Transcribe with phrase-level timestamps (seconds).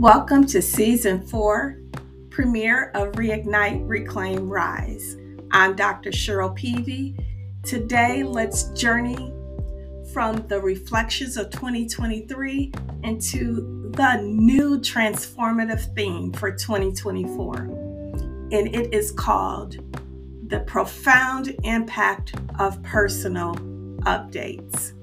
[0.00, 1.76] Welcome to season four,
[2.30, 5.18] premiere of Reignite, Reclaim, Rise.
[5.50, 6.08] I'm Dr.
[6.10, 7.14] Cheryl Peavy.
[7.64, 9.34] Today, let's journey
[10.14, 12.72] from the reflections of 2023
[13.04, 17.56] into the new transformative theme for 2024.
[17.56, 19.76] And it is called
[20.48, 23.54] The Profound Impact of Personal
[24.06, 24.94] Updates.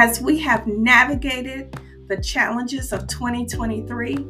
[0.00, 4.24] As we have navigated the challenges of 2023,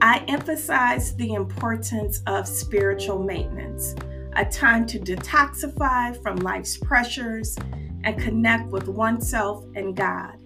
[0.00, 3.96] I emphasize the importance of spiritual maintenance,
[4.36, 7.56] a time to detoxify from life's pressures
[8.04, 10.38] and connect with oneself and God.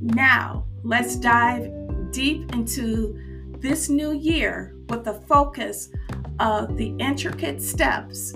[0.00, 1.70] Now, let's dive
[2.10, 3.16] deep into
[3.60, 5.90] this new year with the focus
[6.40, 8.34] of the intricate steps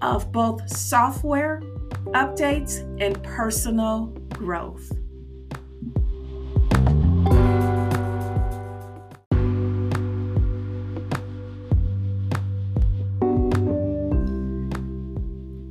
[0.00, 1.60] of both software
[2.14, 4.90] updates and personal growth.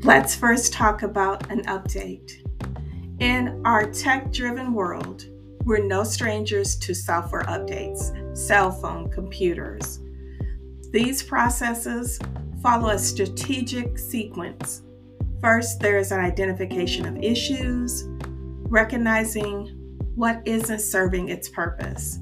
[0.03, 2.33] Let's first talk about an update.
[3.19, 5.25] In our tech driven world,
[5.63, 9.99] we're no strangers to software updates, cell phone, computers.
[10.91, 12.19] These processes
[12.61, 14.83] follow a strategic sequence.
[15.41, 18.07] First, there is an identification of issues,
[18.75, 19.67] recognizing
[20.15, 22.19] what isn't serving its purpose.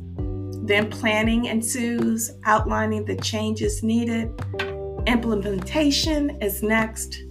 [0.65, 4.31] Then planning ensues, outlining the changes needed.
[5.07, 7.23] Implementation is next,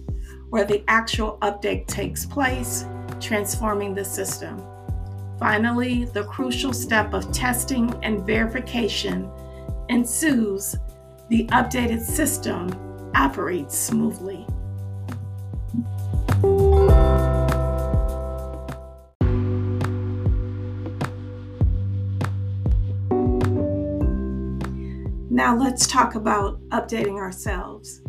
[0.49, 2.83] where the actual update takes place,
[3.21, 4.61] transforming the system.
[5.39, 9.31] Finally, the crucial step of testing and verification
[9.87, 10.75] ensues.
[11.29, 12.69] The updated system
[13.15, 14.45] operates smoothly.
[25.43, 27.99] Now let's talk about updating ourselves.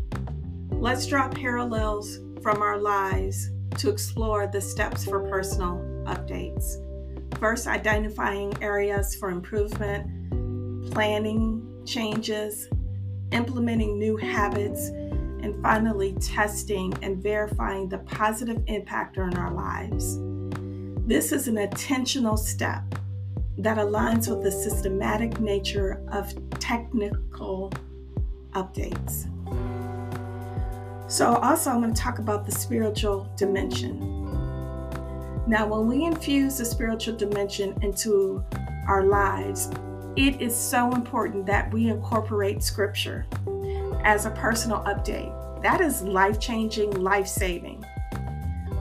[0.71, 6.77] Let's draw parallels from our lives to explore the steps for personal updates.
[7.41, 12.69] First, identifying areas for improvement, planning changes,
[13.33, 20.21] implementing new habits, and finally, testing and verifying the positive impact on our lives.
[21.05, 22.85] This is an intentional step
[23.59, 27.73] that aligns with the systematic nature of technical
[28.53, 29.29] updates.
[31.11, 33.99] So, also, I'm going to talk about the spiritual dimension.
[35.47, 38.43] Now, when we infuse the spiritual dimension into
[38.89, 39.71] our lives,
[40.17, 43.27] it is so important that we incorporate scripture
[44.05, 45.33] as a personal update.
[45.63, 47.85] That is life-changing, life-saving.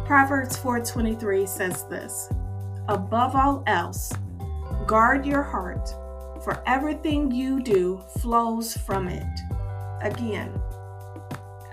[0.05, 2.29] Proverbs 4:23 says this:
[2.87, 4.11] "Above all else,
[4.85, 5.89] Guard your heart,
[6.43, 9.39] for everything you do flows from it.
[10.01, 10.53] Again,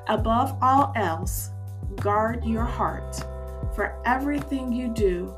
[0.06, 1.50] above all else,
[1.96, 3.16] guard your heart,
[3.74, 5.34] for everything you do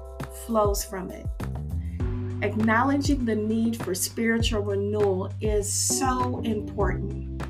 [0.47, 1.27] flows from it.
[2.43, 7.43] Acknowledging the need for spiritual renewal is so important,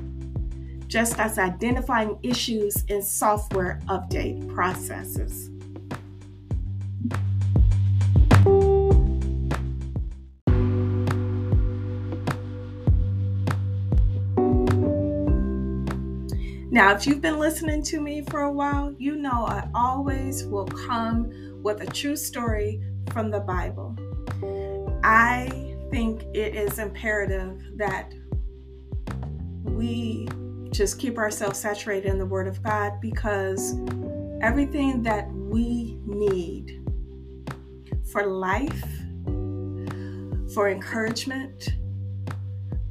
[0.87, 5.49] just as identifying issues in software update processes.
[16.73, 20.65] Now, if you've been listening to me for a while, you know I always will
[20.65, 21.29] come
[21.61, 23.95] with a true story from the Bible.
[25.03, 28.11] I think it is imperative that
[29.63, 30.27] we
[30.71, 33.75] just keep ourselves saturated in the Word of God because
[34.41, 36.81] everything that we need
[38.11, 38.83] for life,
[40.55, 41.69] for encouragement,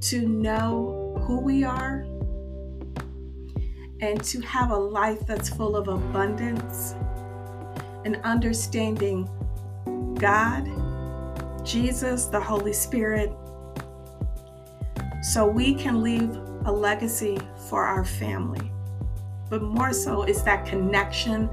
[0.02, 2.06] to know who we are,
[4.02, 6.94] and to have a life that's full of abundance
[8.04, 9.28] and understanding
[10.18, 10.68] God,
[11.64, 13.32] Jesus, the Holy Spirit,
[15.22, 17.38] so we can leave a legacy
[17.68, 18.72] for our family.
[19.48, 21.48] But more so, is that connection,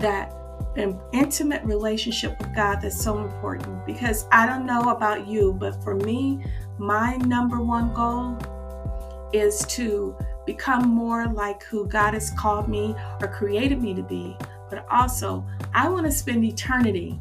[0.00, 0.32] that
[0.74, 3.86] an intimate relationship with God that's so important.
[3.86, 6.44] Because I don't know about you, but for me,
[6.78, 8.38] my number one goal
[9.32, 14.36] is to become more like who God has called me or created me to be,
[14.70, 15.44] but also
[15.74, 17.18] I want to spend eternity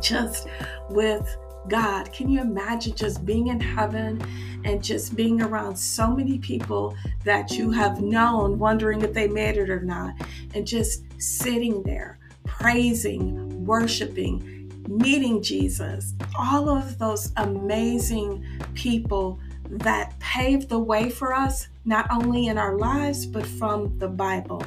[0.00, 0.48] just
[0.90, 1.36] with
[1.68, 2.12] God.
[2.12, 4.22] Can you imagine just being in heaven
[4.64, 9.56] and just being around so many people that you have known, wondering if they made
[9.56, 10.14] it or not,
[10.54, 16.14] and just sitting there, praising, worshiping, meeting Jesus?
[16.38, 18.44] All of those amazing
[18.74, 24.08] people that paved the way for us, not only in our lives, but from the
[24.08, 24.62] Bible.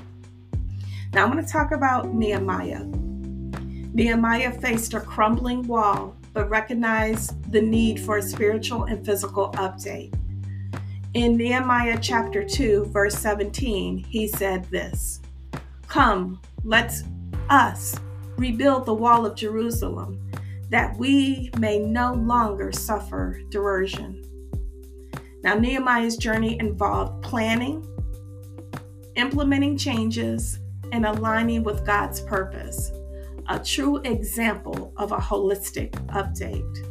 [1.14, 2.86] Now, I'm going to talk about Nehemiah.
[3.94, 10.14] Nehemiah faced a crumbling wall, but recognized the need for a spiritual and physical update.
[11.14, 15.20] In Nehemiah chapter 2, verse 17, he said this
[15.88, 17.04] Come, let's
[17.50, 17.96] us
[18.38, 20.32] rebuild the wall of Jerusalem,
[20.70, 24.24] that we may no longer suffer derision.
[25.42, 27.86] Now, Nehemiah's journey involved planning,
[29.16, 30.60] implementing changes,
[30.92, 32.92] and aligning with God's purpose.
[33.48, 36.86] A true example of a holistic update.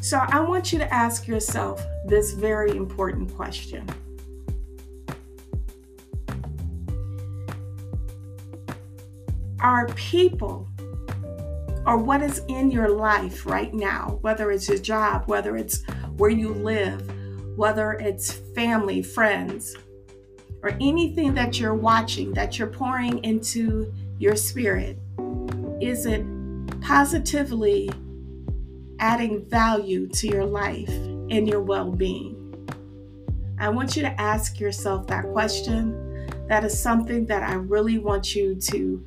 [0.00, 3.88] So, I want you to ask yourself this very important question
[9.60, 10.68] Are people
[11.86, 15.82] or what is in your life right now, whether it's your job, whether it's
[16.16, 17.10] where you live,
[17.56, 19.76] whether it's family, friends,
[20.62, 24.98] or anything that you're watching, that you're pouring into your spirit,
[25.80, 26.24] is it
[26.80, 27.90] positively
[28.98, 32.40] adding value to your life and your well being?
[33.58, 36.28] I want you to ask yourself that question.
[36.48, 39.04] That is something that I really want you to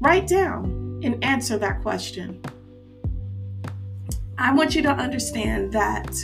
[0.00, 2.42] write down and answer that question.
[4.42, 6.16] I want you to understand that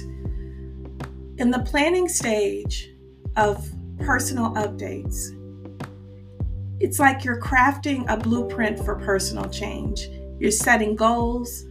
[1.36, 2.90] in the planning stage
[3.36, 5.32] of personal updates,
[6.80, 10.08] it's like you're crafting a blueprint for personal change.
[10.40, 11.66] You're setting goals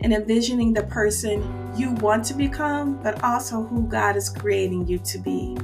[0.00, 1.42] and envisioning the person
[1.76, 5.58] you want to become, but also who God is creating you to be.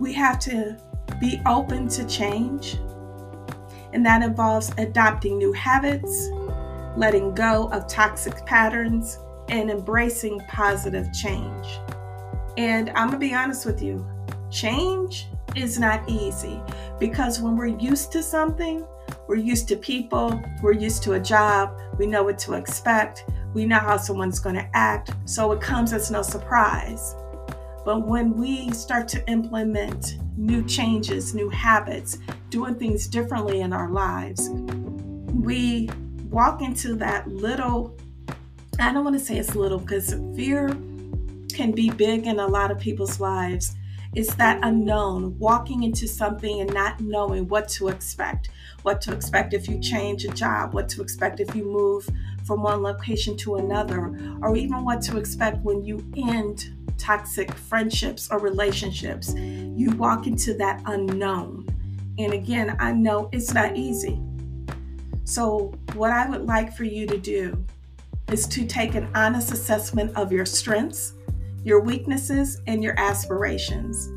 [0.00, 0.78] We have to
[1.20, 2.78] be open to change,
[3.92, 6.30] and that involves adopting new habits
[6.96, 9.18] letting go of toxic patterns,
[9.48, 11.66] and embracing positive change.
[12.56, 14.06] And I'm gonna be honest with you,
[14.50, 16.60] change is not easy
[16.98, 18.84] because when we're used to something,
[19.28, 23.64] we're used to people, we're used to a job, we know what to expect, we
[23.64, 27.14] know how someone's gonna act, so it comes as no surprise.
[27.84, 32.18] But when we start to implement new changes, new habits,
[32.50, 34.48] doing things differently in our lives,
[35.32, 35.90] we
[36.34, 37.96] walk into that little,
[38.80, 40.68] I don't want to say it's little because fear
[41.54, 43.76] can be big in a lot of people's lives.
[44.16, 48.50] It's that unknown, walking into something and not knowing what to expect.
[48.82, 52.08] What to expect if you change a job, what to expect if you move
[52.44, 58.28] from one location to another, or even what to expect when you end toxic friendships
[58.32, 59.34] or relationships.
[59.36, 61.68] You walk into that unknown.
[62.18, 64.20] And again, I know it's not easy.
[65.24, 67.64] So, what I would like for you to do
[68.30, 71.14] is to take an honest assessment of your strengths,
[71.62, 74.08] your weaknesses, and your aspirations,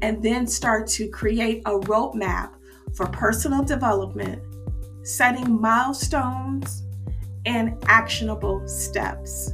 [0.00, 2.52] and then start to create a roadmap
[2.94, 4.40] for personal development,
[5.02, 6.84] setting milestones
[7.44, 9.52] and actionable steps.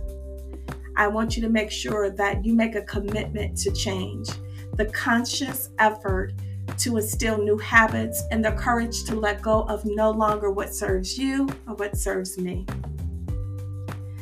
[0.96, 4.28] I want you to make sure that you make a commitment to change,
[4.76, 6.34] the conscious effort
[6.78, 11.18] to instill new habits and the courage to let go of no longer what serves
[11.18, 12.66] you or what serves me.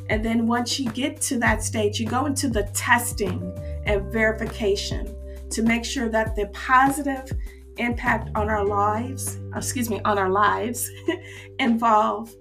[0.09, 3.53] And then once you get to that stage, you go into the testing
[3.87, 5.15] and verification
[5.51, 7.31] to make sure that the positive
[7.79, 10.91] impact on our lives, uh, excuse me, on our lives
[11.59, 12.35] involve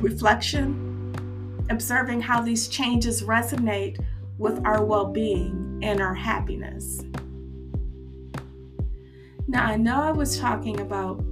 [0.00, 4.02] reflection, observing how these changes resonate
[4.38, 7.02] with our well being and our happiness.
[9.50, 11.24] Now, I know I was talking about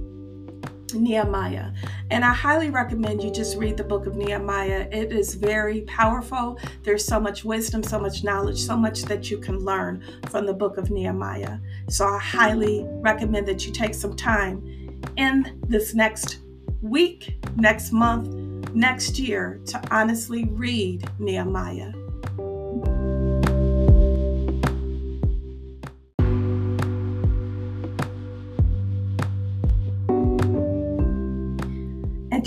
[0.93, 1.71] Nehemiah,
[2.11, 4.89] and I highly recommend you just read the book of Nehemiah.
[4.91, 6.59] It is very powerful.
[6.83, 10.53] There's so much wisdom, so much knowledge, so much that you can learn from the
[10.53, 11.59] book of Nehemiah.
[11.87, 16.39] So I highly recommend that you take some time in this next
[16.81, 18.35] week, next month,
[18.75, 21.93] next year to honestly read Nehemiah.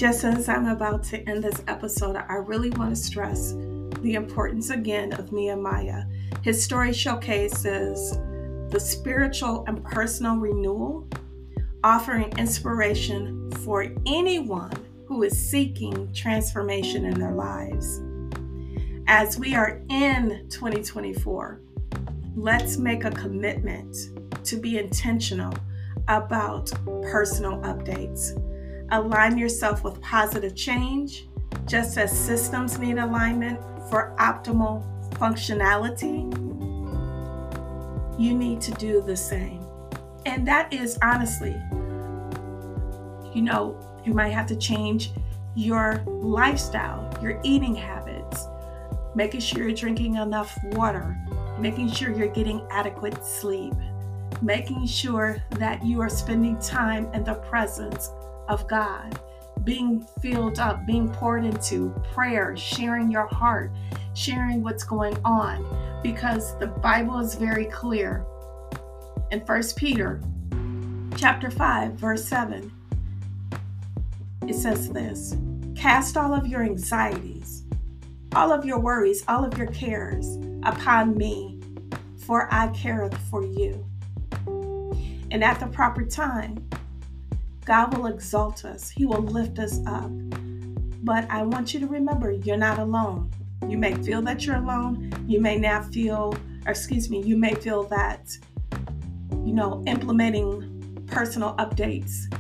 [0.03, 3.53] Just as I'm about to end this episode, I really want to stress
[4.01, 6.07] the importance again of Nehemiah.
[6.43, 8.19] His story showcases
[8.73, 11.07] the spiritual and personal renewal,
[11.85, 14.73] offering inspiration for anyone
[15.07, 18.03] who is seeking transformation in their lives.
[19.07, 21.61] As we are in 2024,
[22.35, 23.97] let's make a commitment
[24.43, 25.55] to be intentional
[26.09, 28.37] about personal updates.
[28.93, 31.27] Align yourself with positive change,
[31.67, 33.59] just as systems need alignment
[33.89, 34.85] for optimal
[35.15, 36.31] functionality.
[38.21, 39.65] You need to do the same.
[40.27, 41.57] And that is honestly,
[43.35, 45.13] you know, you might have to change
[45.55, 48.47] your lifestyle, your eating habits,
[49.15, 51.17] making sure you're drinking enough water,
[51.59, 53.73] making sure you're getting adequate sleep,
[54.43, 58.11] making sure that you are spending time in the presence
[58.49, 59.19] of God,
[59.65, 63.73] being filled up, being poured into, prayer, sharing your heart,
[64.15, 65.65] sharing what's going on,
[66.03, 68.25] because the Bible is very clear.
[69.31, 70.21] In 1 Peter
[71.17, 72.71] chapter 5, verse 7,
[74.49, 75.37] it says this
[75.77, 77.65] Cast all of your anxieties,
[78.35, 81.61] all of your worries, all of your cares upon me,
[82.19, 83.87] for I care for you.
[85.31, 86.69] And at the proper time,
[87.65, 90.11] God will exalt us, He will lift us up.
[91.05, 93.31] But I want you to remember you're not alone.
[93.69, 95.13] You may feel that you're alone.
[95.27, 96.35] You may not feel,
[96.67, 98.37] or excuse me, you may feel that,
[99.31, 102.33] you know, implementing personal updates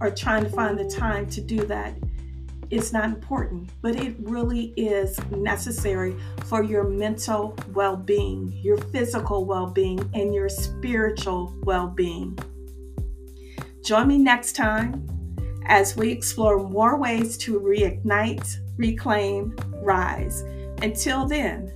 [0.00, 1.94] or trying to find the time to do that
[2.70, 6.14] is not important, but it really is necessary
[6.44, 12.38] for your mental well being, your physical well being, and your spiritual well being.
[13.88, 15.02] Join me next time
[15.64, 20.42] as we explore more ways to reignite, reclaim, rise.
[20.82, 21.72] Until then,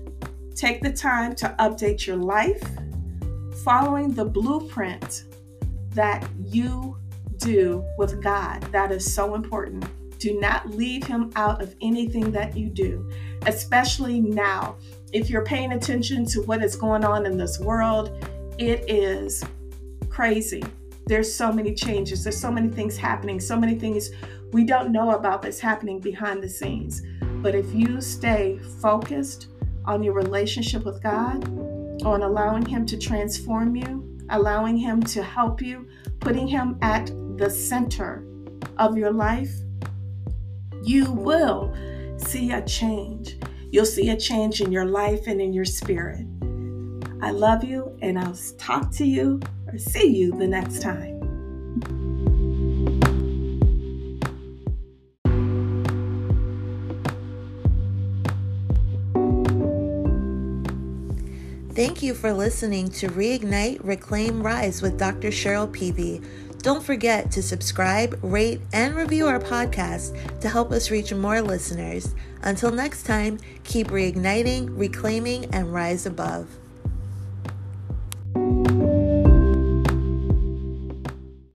[0.54, 2.62] take the time to update your life
[3.64, 5.24] following the blueprint
[5.94, 6.98] that you
[7.38, 8.60] do with God.
[8.72, 9.86] That is so important.
[10.18, 13.10] Do not leave Him out of anything that you do,
[13.46, 14.76] especially now.
[15.14, 18.22] If you're paying attention to what is going on in this world,
[18.58, 19.42] it is
[20.10, 20.62] crazy.
[21.12, 24.12] There's so many changes, there's so many things happening, so many things
[24.50, 27.02] we don't know about that's happening behind the scenes.
[27.20, 29.48] But if you stay focused
[29.84, 31.46] on your relationship with God,
[32.02, 35.86] on allowing Him to transform you, allowing Him to help you,
[36.18, 38.24] putting Him at the center
[38.78, 39.52] of your life,
[40.82, 41.76] you will
[42.16, 43.36] see a change.
[43.70, 46.24] You'll see a change in your life and in your spirit.
[47.20, 49.42] I love you, and I'll talk to you
[49.78, 51.22] see you the next time.
[61.74, 65.28] Thank you for listening to Reignite, Reclaim, Rise with Dr.
[65.28, 66.20] Cheryl Peavy.
[66.58, 72.14] Don't forget to subscribe, rate, and review our podcast to help us reach more listeners.
[72.42, 76.46] Until next time, keep reigniting, reclaiming, and rise above.